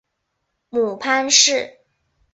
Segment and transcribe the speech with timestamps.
[0.71, 1.77] 母潘氏。